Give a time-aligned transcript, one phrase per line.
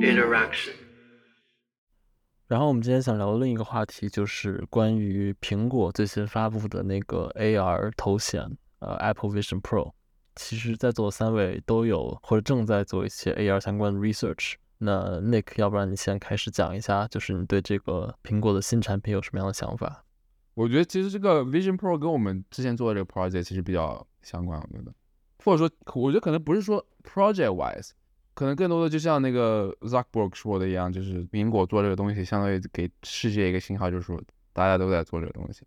[0.00, 0.72] Interaction。
[2.48, 9.92] 然后我们今天想聊的另一个话题就是关于苹果最新发布的那个 AR 头显，呃，Apple Vision Pro。
[10.36, 14.54] 其实，在座三位都有或者正在做一些 AR 相关的 research。
[14.78, 20.04] 那 Nick，要不然你先开始讲一下，就是你对这个苹果的新产品有什么样的想法？
[20.54, 24.92] 我觉得其实这个 Vision Pro 跟我们之前做的这个 project 其实比较相关，我觉得，
[25.44, 27.90] 或者说，我觉得可能不是说 project wise，
[28.34, 34.22] 可能更多的就像那个 Zuckerberg 说的一样，就是苹果做这个东西，相当于给世界一个信号，就是说
[34.52, 35.62] 大家都在做这个东西，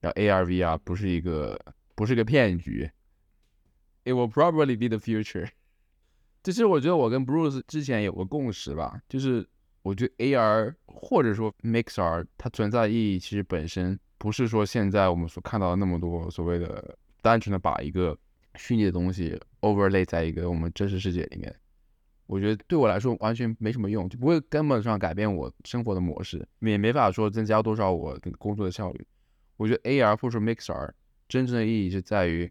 [0.00, 1.58] 然后 AR VR 不是一个
[1.94, 2.90] 不是一个骗局
[4.04, 5.48] ，It will probably be the future。
[6.42, 9.48] 这其实我觉得我跟 Bruce 之前有个共识吧，就是
[9.82, 18.16] 我觉得 AR 或者说 MixR 它存在的意义其实本身不是说现在我们所看到的那么多所谓的单纯的把一个
[18.56, 21.54] 虚拟的东西 overlay 在一个我们真实世界里面。
[22.26, 29.06] 我觉得对我来说完全没什么用，就不会根本上改变我生活的模式，也没法说增加多少我的工作的效率。
[29.56, 30.90] 我觉得 AR 或者 MixR
[31.28, 32.50] 真正的意义是在于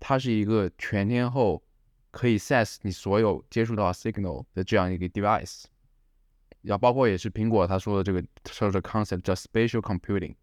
[0.00, 1.62] 它是一个全天候。
[2.10, 5.64] 可以 sense 你所有接触到 signal 的这样一个 device，
[6.62, 10.34] 然后包括也是苹果他说的这个说的 concept 叫 spatial computing，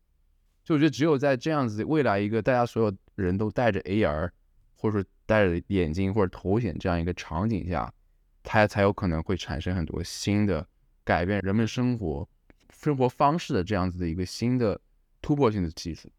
[0.66, 4.30] 就我觉得只有在这样子未来一个大家所有人都戴着 AR
[4.76, 7.94] 或者说戴着眼镜或者头显这样一个场景下，
[8.44, 10.68] 它才有可能会产生很多新的
[11.04, 12.28] 改变人们生活
[12.72, 14.82] 生活方式的这样子的一个新的
[15.22, 16.12] 突破性的技术，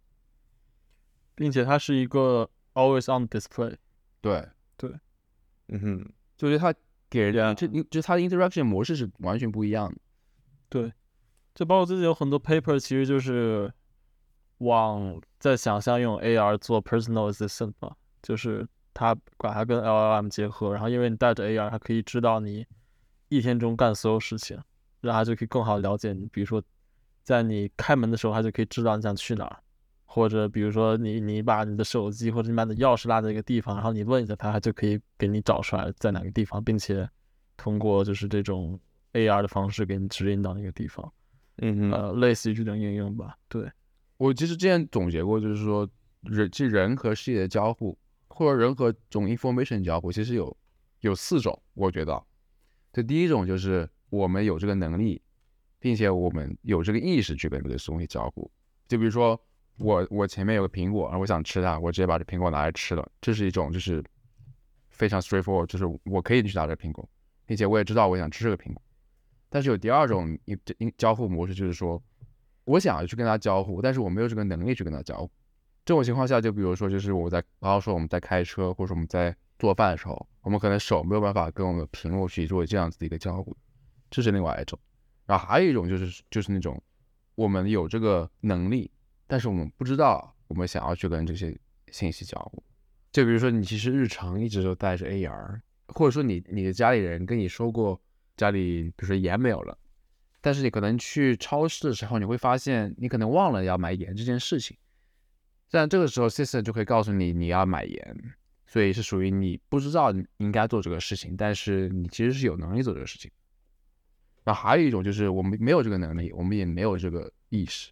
[1.34, 3.74] 并且它是一个 always on display，
[4.20, 4.48] 对。
[4.76, 4.92] 对。
[5.68, 6.72] 嗯哼，就觉得它
[7.10, 9.98] 给人这，就它的 interaction 模式是完全不一样的。
[10.68, 10.92] 对，
[11.54, 13.72] 就包括最近有很多 paper，其实就是
[14.58, 22.66] 往在想象用 AR 做 personal assistant 嘛，就是它把它跟 LLM 结合，然后因为你带着 AR，它可以知道你
[23.28, 24.56] 一天中干所有事情，
[25.00, 26.26] 然后它就可以更好了解你。
[26.32, 26.62] 比如说，
[27.22, 29.58] 在你开门的时候，它就可以知道你想去哪儿。
[30.08, 37.06] 或者比如说你你把你的手机或者你把你的钥匙落在一个地方，然后你问一下他，他就可以给你找出来在哪个地方，并且
[37.58, 38.80] 通过就是这种
[39.12, 41.12] AR 的方式给你指引到那个地方。
[41.58, 43.36] 嗯呃，类似于这种应用吧。
[43.48, 43.70] 对
[44.16, 45.88] 我其实之前总结过，就是说
[46.22, 50.56] 人即人和世界的交互，或者人和种 information 交互，其实有
[51.00, 51.62] 有四种。
[51.74, 52.24] 我觉得，
[52.92, 55.22] 这第一种就是我们有这个能力，
[55.78, 58.50] 并且我们有这个意识去跟这个东西交互。
[58.88, 59.40] 就比如说。
[59.78, 64.02] 我我前面有个苹果，而我想吃它，我直接把这苹果拿来吃了，这是一种就是
[64.88, 67.06] 非常 straightforward，就是我可以去拿这苹果，
[67.44, 68.80] 并且我也知道我想吃这个苹果。
[69.50, 70.34] 但是有第二种
[70.64, 72.02] 交交互模式，就是说
[72.66, 75.30] 我想要去跟它交互，但是我没有这个能力去跟它交互。
[75.86, 83.56] 这种情况下，就比如说就是我在，然后说我们在开车或者我们在做饭的时候，我们可能手没有办法跟我们的屏幕去做这样子的一个交互，
[84.10, 84.78] 这是另外一种。
[85.24, 86.80] 然后还有一种就是就是那种
[87.34, 88.90] 我们有这个能力。
[89.28, 91.58] 但是我们不知道，我们想要去跟这些
[91.90, 92.62] 信息交互。
[93.10, 98.00] 就比如说，你其实日常一直都带着 AR，或者说你你的家里人跟你说过，
[98.36, 99.76] 家里比如说盐没有了，
[100.46, 104.76] 但是你可能去超市的时候，你会发现你可能忘了要买盐这件事情。
[105.72, 108.16] 但这个时候，system 就可以告诉你你要买盐，
[108.64, 113.28] 所以是属于你不知道应该做这个事情，但是你其实是有能力做这个事情。
[114.44, 117.90] 那还有一种就是我们没有这个能力，我们也没有这个意识。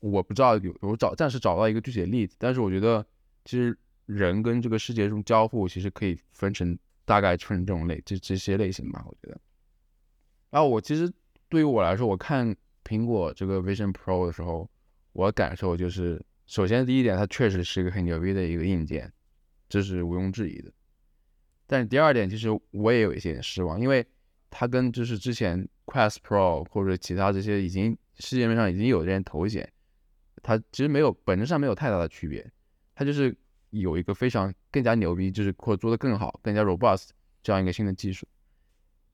[0.00, 3.06] 我不知道有我找暂时找到一个具体的例子，但是我觉得
[3.44, 9.40] 其实人跟这个世界中交互其实可以分成大概分成这种类这这些类型吧，我觉得。
[10.50, 11.08] 然后我其实
[11.50, 14.70] 对于我来说，我看苹果这个 Vision Pro 的时候，
[15.12, 19.12] 我的感受就是，首先第一点，它确实是一个很牛逼的一个硬件，
[19.68, 20.72] 这是毋庸置疑的。
[21.66, 24.06] 但是第二点，其实我也有一些失望，因为
[24.48, 29.70] 它跟就是之前 Quest Pro 或者其他这些已经世界面上已经有这些头显。
[30.42, 32.48] 它其实没有本质上没有太大的区别，
[32.94, 33.36] 它就是
[33.70, 37.08] 有一个非常更加牛逼，就是或者做的更好、更加 robust
[37.42, 38.26] 这样一个新的技术。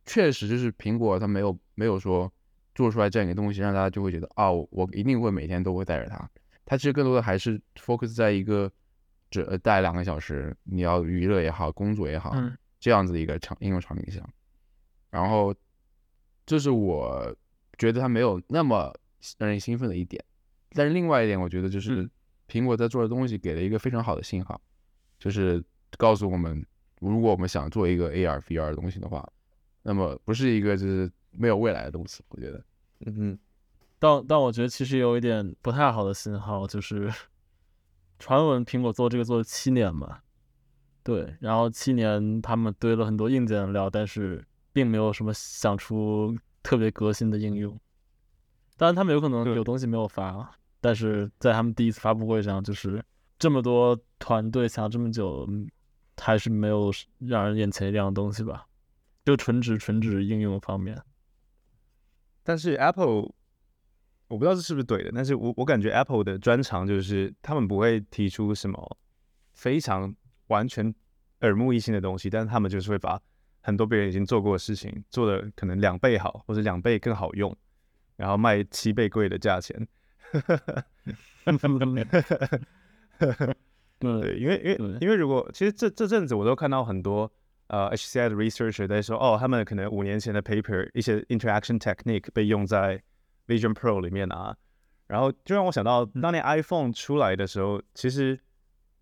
[0.05, 2.33] 确实，就是苹果它没有没有说
[2.77, 6.31] 做出来这样一个东西，让大家就会觉得啊，我一定会每天都会带着它。
[6.65, 8.71] 它其实更多的还是 focus 在一个
[9.31, 12.35] 只带两个小时，你要娱乐也好、工作也好
[12.79, 14.21] 这样子的一个场应用场景下。
[15.11, 15.55] 然后，
[16.45, 17.35] 这是我
[17.79, 18.93] 觉得它没有那么
[19.39, 20.23] 让人兴奋的一点。
[20.71, 22.09] 但是另外一点，我觉得就是
[22.47, 24.61] 苹果在做的东西给了一个非常好的信号，
[25.19, 25.65] 就是
[25.97, 26.63] 告诉我们，
[27.01, 29.27] 如果我们想做一个 AR VR 的东西的话，
[29.83, 32.23] 那么不是一个就是没有未来的东西。
[32.29, 32.65] 我觉得，
[33.07, 33.39] 嗯，
[33.99, 37.13] 但但我觉得其实有一点不太好的信号，就是
[38.19, 40.21] 传闻苹果做这个做了七年嘛，
[41.03, 47.79] 对，然后七年他们堆了很多硬件料，但是并没有什么想出特别革新的应用。
[48.77, 50.51] 当然，他们有可能有东西没有发，
[50.81, 53.03] 但是在他们第一次发布会上，就是
[53.39, 55.69] 这么多团队想这么久，嗯
[56.19, 58.67] 还是没有让人眼前一亮的东西吧？
[59.27, 60.99] 就纯指纯指应用方面，
[62.47, 63.29] 但是 Apple，
[64.29, 68.97] 我不知道这是不是对的，但是我我感觉 Apple 的专长就是他们不会提出什么
[69.55, 70.15] 非常
[70.47, 70.95] 完全
[71.41, 73.21] 耳目一新的东西，但是他们就是会把
[73.63, 77.55] 很多别人已经做过的事情做的可能两倍好，或者两倍更好用，
[78.15, 79.89] 然后卖七倍贵的价钱。
[83.99, 87.33] 对 对，因为因为因为如果其实这这阵子我都看到很多
[87.69, 93.03] 呃 HCI 的 researcher 在说，哦，他们可能五年前的 paper 一些 interaction technique 被用在
[93.47, 94.57] Vision Pro 里面啊，
[95.07, 98.39] 然后就让我想到当年 iPhone 出来的时候，其实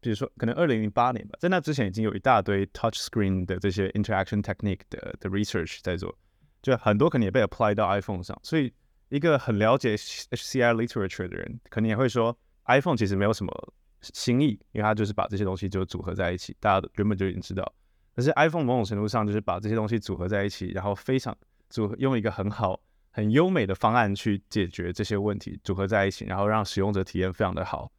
[0.00, 6.14] 比如说可能二零零八年吧，在那之前已经有一大堆 touch screen 的这些 interaction technique 的的 research 在做，
[6.62, 8.72] 就很多可能也被 apply 到 iPhone 上，所以
[9.08, 12.37] 一个很了解 HCI literature 的人，可能也会说
[12.67, 17.75] iPhone 其实没有什么新意，因为它就是把这些东西就组合在一起，大家原本就已经知道。
[18.14, 21.37] 可是 iPhone 某种程度上就是把这些东西组合在一起，然后非常
[21.69, 22.81] 组合用一个很好、
[23.11, 27.90] 很优美的方案去解决这些问题，组合在一起，然后让使用者体验非常的好。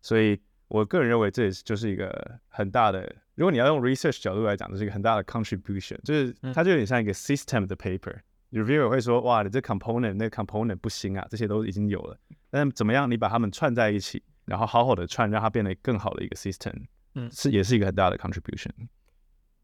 [0.00, 0.38] 所以
[0.68, 3.00] 我个人认为这也是就是一个很大的，
[3.34, 8.16] 如果你要用 research 角度来讲，这是一个很大的 contribution，就是它就有点像一个 system 的 paper。
[8.50, 12.18] reviewer 会说，哇，你这 component 那个 component 不行啊，这些都已经有了，
[12.50, 16.84] 但怎么样你把它们串在一起，然后好好的串，让它变得更好的一个 system，
[17.14, 18.68] 嗯是也是一个很大的 contribution。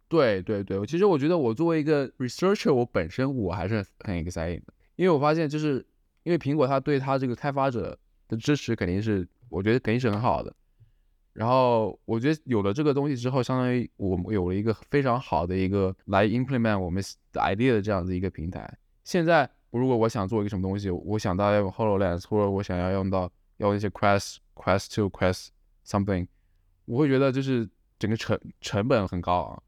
[0.08, 5.84] 对对对，其实我觉得我作为一个 researcher，我本身我还是很 excited 的，因为我发现就是
[6.22, 10.54] 因为苹果它对它这个开发者的支持肯定是，我觉得肯定是很好的。
[11.34, 17.02] 然后我觉得有了这个东西之后，相当于我们有了一个非常好的一个来 implement 我们
[17.32, 18.68] 的 idea 的这样子一个平台。
[19.04, 25.48] 现在如果我想做一个什么东西，我想到要用 Hololens，或者我想要用到要一些 Quest Quest Two Quest
[25.86, 26.26] something，
[26.86, 27.68] 我会觉得就是
[27.98, 29.62] 整个成成本很高啊。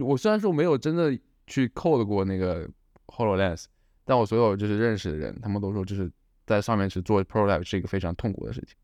[0.00, 2.68] 我虽然说没有真的去 code 过那个
[3.06, 3.64] Hololens，
[4.04, 6.10] 但我所有就是认识的人，他们都说就是
[6.46, 8.76] 在上面去做 prototype 是一个非常痛苦的事情。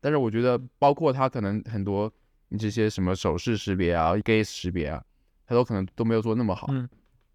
[0.00, 2.12] 但是我觉得，包括它可能很多
[2.48, 5.04] 你这些什么手势识别啊、gaze 识别啊，
[5.46, 6.66] 它都可能都没有做那么好。
[6.70, 6.88] 嗯。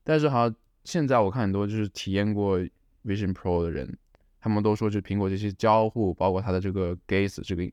[0.04, 2.60] 但是好像现在我看很多就是体验过
[3.06, 3.98] Vision Pro 的人，
[4.40, 7.64] 他们都说，就苹果这些交互，包括它的这个 gaze 这个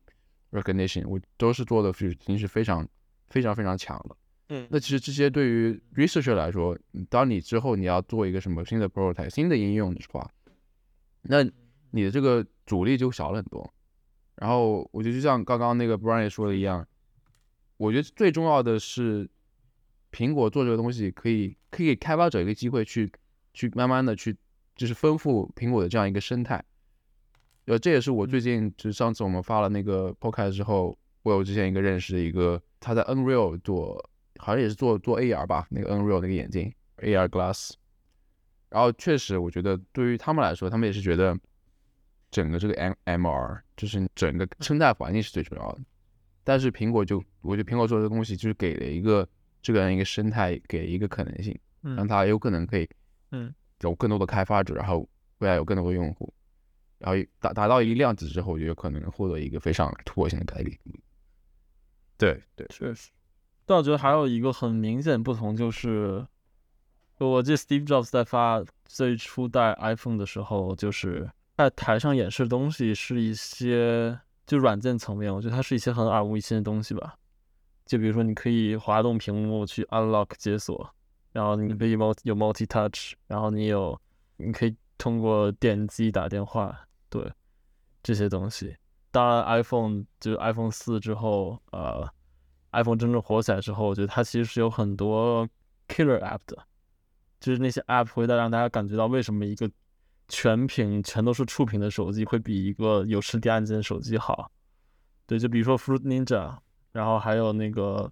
[0.53, 2.89] recognition，我都是做的是已经是非常
[3.29, 4.17] 非常非常强了。
[4.49, 10.31] 嗯那其实这些对于 researcher 来说，当你之后你要做一个什么新的 prototype、新的应用的话，
[11.23, 11.43] 那
[11.93, 13.73] 你的这个阻力就小了很多。
[14.37, 16.87] 然后我觉得就像刚刚那个 Brian 说的一样，
[17.77, 19.31] 我觉得最重要的是，
[20.13, 23.11] 苹果做这个东西可以可以给开发者一个机会去
[23.55, 24.37] 去慢慢的去
[24.77, 26.63] 就是丰富苹果的这样一个生态。
[27.67, 37.73] 呃，这也是我最近就是上次我们发了那个 podcast 之后，我有之前一个认识的一个他在 Unreal 做，好像也是做做 AR 吧，那个 Unreal 那个眼镜 AR glass。
[38.71, 41.39] 然后确实，我觉得对于他们来说，他们也是觉得
[42.31, 45.81] 整个这个 M MR 就是整个生态环境是最重要的。
[46.43, 49.27] 但是苹果就，我觉得苹果做这个东西就是给了一个
[49.63, 52.89] 这个人一个生态，给一个可能性，让嗯他有可能可以，
[53.31, 55.09] 嗯，有更多的开发者，然后
[55.39, 56.35] 未来有更多的用户，
[56.99, 60.77] 然后达达到一个量级之后，就有可能获得一个非常突破性的概率。
[62.19, 63.11] 对对，确实。
[63.67, 66.27] 但我觉得还有一个很明显不同就是，
[67.19, 77.15] 我记得 Steve Jobs 在发最初代 iPhone 的时候，就是在台上演示的东西是一些就软件层面，我觉得它是一些很耳目一新的东西吧。
[77.87, 80.89] 就比如说，你可以滑动屏幕去 unlock 解锁，
[81.33, 83.99] 然后你可以 multi 有 multi touch，然后你有
[84.37, 86.75] 你可以通过点击打电话，
[87.09, 87.33] 对
[88.03, 88.77] 这些东西。
[89.11, 92.07] 当然，iPhone 就是 iPhone 四之后，呃
[92.75, 95.49] ，iPhone 真正火起来之后，我觉得它其实是有很多
[95.89, 96.67] killer app 的，
[97.41, 99.71] 就是那些 app 会让大家感觉到为什么一个
[100.29, 104.51] 全屏全都是触屏的手机会比一个有实体按键的手机好。
[105.27, 106.59] 对，就比如说 Fruit Ninja，
[106.93, 108.11] 然后还有那个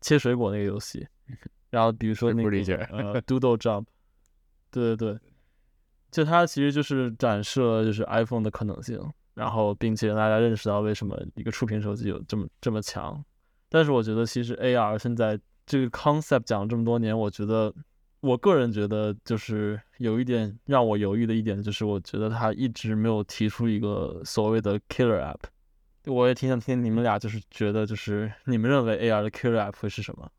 [0.00, 1.06] 切水果那个游戏，
[1.70, 2.50] 然后比如说那个
[2.86, 3.86] 呃 Doodle Jump，
[4.70, 5.20] 对对对，
[6.10, 9.00] 就它其实就是展示了就是 iPhone 的可能性，
[9.34, 13.24] 然后并且让大家认识到为什么一个触屏手机有这么这么强。
[13.68, 17.74] 但是我觉得其实 AR 现在这个 concept 讲了这么多年，我觉得
[18.20, 25.40] 我个人觉得就是有一点让我犹豫的一点，就是我觉得它一直没有提出一个所谓的 killer app。
[26.06, 30.30] 我也挺想听你们俩就是觉得就是你们认为 AR 的 killer app 会是什么？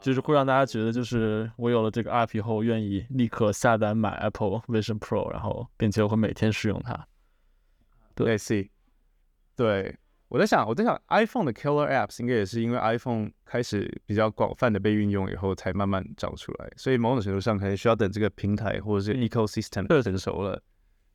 [0.00, 7.08] 就是会让大家觉得就是我有了这个 app 以后，愿意立刻下单买 Apple Vision Pro，然后并且我会每天使用它。
[8.14, 8.68] 对 see。
[9.56, 9.96] 对，
[10.34, 16.68] 我在想，我在想 iPhone 的 killer apps 应该也是因为 iPhone 开始比较广泛的被运用以后，才慢慢长出来。
[16.76, 20.60] 所以某种程度上，可能需要等这个平台或者是 ecosystem 对成熟了，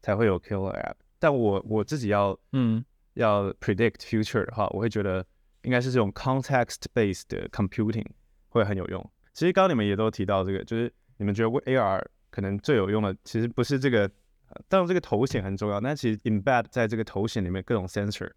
[0.01, 0.93] 才会有 killer app。
[1.19, 2.81] 但我我自己要嗯
[3.15, 5.25] 要 predict future 的话，我会觉得
[5.63, 8.05] 应该是这种 context based 的 computing
[8.47, 9.11] 会很有用。
[9.33, 14.03] 其实刚刚你们也都提到这个，就是你们觉得 AR 可能最有用的，其实不是这个，
[14.47, 18.31] 呃当然这个头显很重要，但其实 embed 在这个头显里面各种 sensor，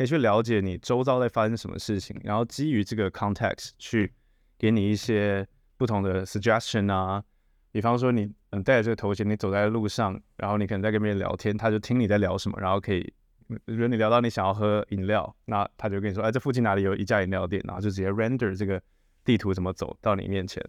[0.00, 4.10] 可以去了解你周遭在发生什么事情，然后基于这个 context 去
[4.56, 7.22] 给你一些不同的 suggestion 啊。
[7.70, 13.12] 比方说你嗯戴着这个头衔，你走在路上，然后你可能在跟别人聊天，他就听你在聊什么，然后可以，
[13.66, 18.80] 如果你聊到你想要喝饮料，那他就跟你说，哎，这附近哪里有一家饮料店，然后就直接 render 这个
[19.22, 20.66] 地图怎么走到你面前，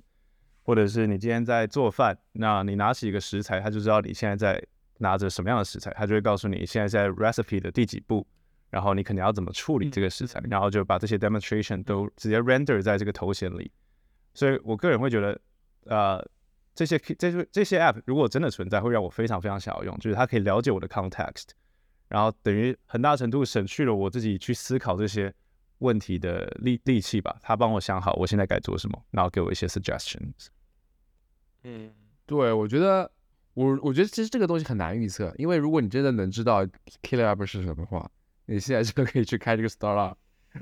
[0.63, 4.61] 或者是你今天在做饭，那你拿起一个食材，他就知道你现在在
[4.97, 8.27] 拿着什么样的食材，他就会告诉你现在在 recipe 的第几步，
[8.71, 13.71] 然后你可能要怎么处理这个食材，然后就把这些 demonstration 都直接 render 在这个头衔里。
[14.33, 15.39] 所以我个人会觉得，
[15.85, 16.25] 呃，
[16.73, 21.49] 这些这些这些 app 如果真的存在，会让我非常非常想要用，就是它可以了解我的 context，
[22.07, 25.33] 然后等于很大程度省去了我自己去思考这些
[25.79, 27.37] 问题的力力气吧。
[27.41, 30.47] 它帮我想好我现在该做什么，然后给我一些 suggestions。
[31.63, 31.93] 嗯
[32.25, 33.11] 对，我觉得
[33.53, 36.65] 我我觉得其实这个东西很难预测，因为如果你真的能知道
[37.03, 38.09] killer app 是什么的话，
[38.51, 40.13] 你现在就可以去开这个 startup，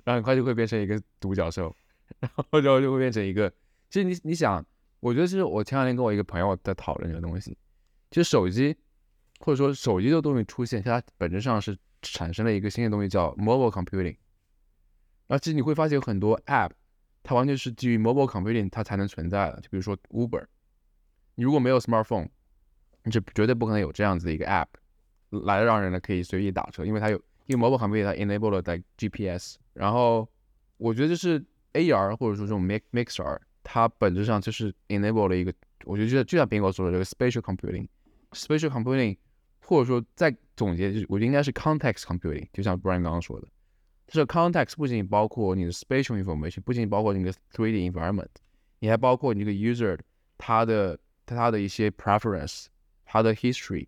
[0.04, 1.76] 然后很快就会变成一个独角兽，
[2.20, 3.52] 然后就就会变成一个。
[3.90, 4.64] 其实你你想，
[5.00, 7.58] 我觉得其实我前两天跟我一个朋友在讨论这个东西，
[8.12, 8.78] 其实手机
[9.40, 14.16] 或者说手机这个东西出现，它本质上是产生了一个新的东西叫 mobile computing，
[15.26, 16.70] 然后其实你会发现有很多 app，
[17.24, 20.46] 它完全是基于 mobile computing 它才能存在的，就比如说 Uber。
[21.34, 22.28] 你如果没有 smartphone，
[23.04, 24.68] 你是绝对不可能有这样子的一个 app
[25.30, 27.20] 来让人呢可以随意打车，因为它有
[27.50, 30.30] 因为 mobile computing 它 enable 了在 GPS，然后
[30.78, 35.52] 我觉得就是 AR 或者说这种 mix mixer，它本质上就是 enable 了一个，
[35.86, 39.18] 我觉得就像就像苹果说的这个 spatial computing，spatial computing
[39.66, 43.48] 或者说再总结就是我觉得应该是 context computing，就像 Brian 刚刚说的，
[44.08, 48.28] 这个 context 不仅包括你的 spatial information，不仅包括你的 3D environment，
[48.78, 49.98] 你还包括你这个 user
[50.38, 52.68] 他的他的一些 preference，
[53.06, 53.88] 他的 history，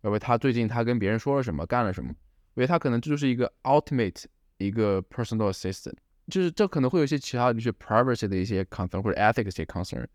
[0.00, 2.14] 包括他最近他跟别人说了什么，干了什么，
[2.54, 4.24] 我觉得他可能这就是一个 ultimate
[4.58, 5.94] 一个 personal assistant，
[6.28, 10.06] 就是这可能会有一些其他的就是 privacy 的一些 concern 或者 ethics 的一些 concern，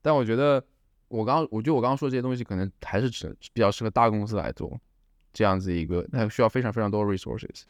[0.00, 0.64] 但我觉得
[1.08, 4.80] 我刚我觉得我刚刚说这些东西可能还是只比较适合大公司来做
[5.32, 7.64] 这样子一个，那需要非常非常多的 resources，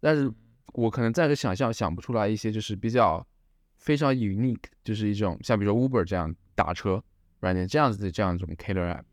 [0.00, 0.30] 但是
[0.74, 3.26] 我可能暂时想象想不出来一些就是比较
[3.78, 7.02] 非常 unique，就是一种像比如说 Uber 这样打车
[7.40, 9.04] 软件这样子的这样一种 killer app，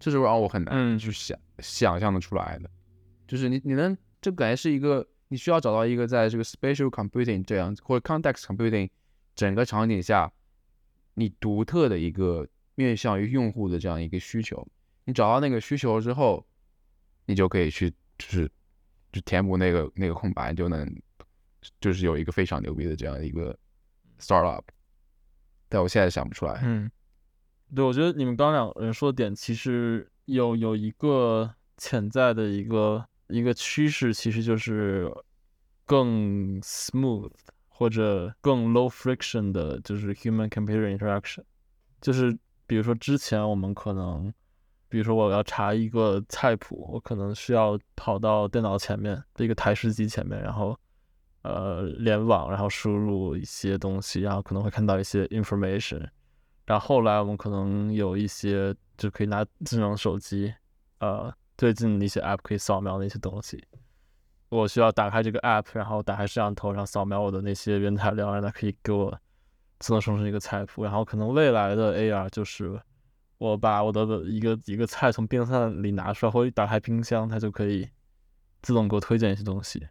[0.00, 0.98] 这是让我很难嗯。
[0.98, 2.68] 去想、想象的出来的。
[3.32, 8.90] 就是你你能这感觉是一个你需要找到一个在这个 spatial computing 这样或者 context computing
[9.34, 10.30] 整个场景下，
[11.14, 14.68] 你独特的一个面向于用户的这样一个需求。
[15.06, 16.46] 你找到那个需求之后，
[17.24, 18.46] 你就可以去就是
[19.10, 20.86] 就填补那个那个空白，就能
[21.80, 23.58] 就是有一个非常牛逼的这样一个
[24.20, 24.64] startup。
[25.70, 26.60] 但我现在想不出来。
[26.62, 26.90] 嗯，
[27.74, 35.10] 对，我觉得你们刚两个人说的点，其实有有一个潜在的一个一个趋势，其实就是
[35.86, 37.32] 更 smooth
[37.68, 41.42] 或者更 low friction 的，就是 human computer interaction。
[42.00, 42.36] 就是
[42.66, 44.32] 比如说之前我们可能，
[44.88, 50.78] 比如说我要查一个菜谱，我可能需要跑到电脑前面的一个台式机前面，然后
[51.42, 56.06] 呃联网，然后输入一些东西，然后可能会看到一些 information。
[56.64, 60.54] 然后后来我们可能有一些就可以拿智能手机，
[61.00, 61.32] 呃，
[61.62, 63.64] 最近的一些 app 可以扫描那些东西。
[64.48, 69.16] 我需要打开这个 app，然后打开摄像头，然后扫描我的那些原材料，让它可以给我
[69.78, 70.82] 自动生成一个菜谱。
[70.82, 72.82] 然后可能未来的 AR 就是
[73.38, 77.88] 我把我的一个一个菜从冰箱里拿出来，或者打开冰箱，它就可以
[78.60, 79.86] 自动给我推荐一些东西。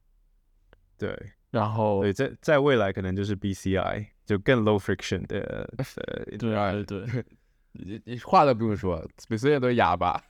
[0.97, 1.17] 对
[1.51, 7.25] 然后对，在在未来可能就是 BCI，就更 low friction 的呃对啊对对，
[7.71, 10.21] 你你话都不用说，比所有人都哑巴，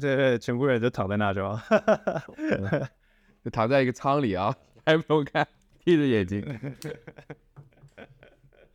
[0.00, 1.60] 这全部人就躺在那就好。
[3.44, 4.54] 就躺在一个舱里啊，
[4.86, 5.46] 还不用看，
[5.84, 6.40] 闭着眼睛。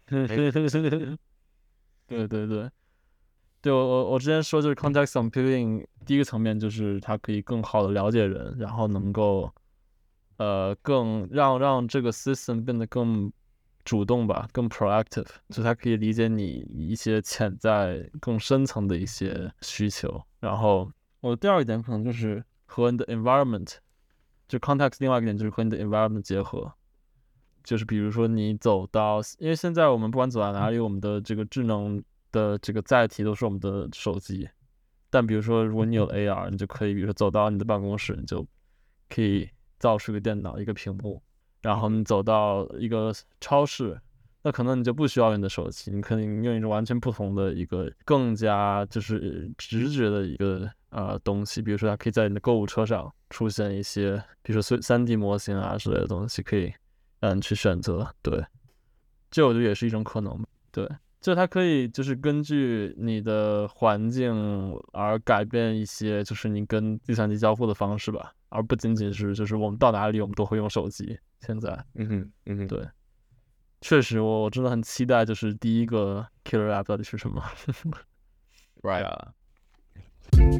[0.05, 0.27] 对
[2.27, 2.69] 对对，
[3.61, 9.51] 对我我我之前说就是 context computing 第一个层面就是它可以更好的了解人，然后能够
[10.37, 13.31] 呃更让让这个 system 变得更
[13.83, 20.21] 主动吧，更 proactive，就它可以理解你一些潜在更深层的一些需求。
[20.39, 20.89] 然后
[21.21, 23.75] 我的第二个点可能就是和你的 environment，
[24.47, 26.71] 就 context，另外一个点就是和你的 environment 结合。
[27.63, 34.49] 就是比如说你走到，因为现在我们不管走到哪里，我们的这个智能的这个载体都是我们的手机。
[35.09, 38.47] 但比如说，如果你有 AR，你就可以，比如说走到你的办公室，你就
[39.09, 41.21] 可以造出一个电脑、一个屏幕。
[41.61, 43.99] 然后你走到一个超市，
[44.43, 51.61] 那可能你就不需要你的手机，你可能用一种完全不同的一个更加就是直觉的一个呃东西。
[51.61, 56.73] 比如说，它可以在你的购物车上出现一些，比如说三三 D 模型啊之类的东西，可以
[57.19, 58.13] 让你去选择。
[58.21, 58.45] 对，
[59.31, 60.45] 这我觉得也是一种可能。
[60.71, 60.87] 对。
[61.21, 64.33] 就它可以就是根据你的环境
[64.93, 71.19] 而改变一些，就是你跟计算机交互的方式吧，而不仅仅是就是我们到哪里我们都会用手机。
[71.41, 72.87] 现在，嗯哼，嗯哼，对，
[73.81, 77.43] 确实我我真的很期待，就是第一个 killer app 到底是什么。
[78.81, 79.05] Right.
[80.39, 80.59] Yeah.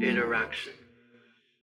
[0.00, 0.81] Interaction.